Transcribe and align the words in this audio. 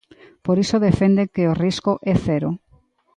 Por 0.45 0.57
iso 0.63 0.83
defende 0.87 1.29
que 1.33 1.43
o 1.51 1.57
risco 1.63 1.91
é 2.11 2.13
cero. 2.25 2.49